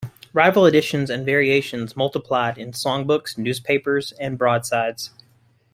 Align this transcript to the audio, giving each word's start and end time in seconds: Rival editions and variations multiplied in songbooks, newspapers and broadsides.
Rival 0.33 0.65
editions 0.65 1.11
and 1.11 1.23
variations 1.27 1.95
multiplied 1.95 2.57
in 2.57 2.71
songbooks, 2.71 3.37
newspapers 3.37 4.11
and 4.13 4.35
broadsides. 4.35 5.11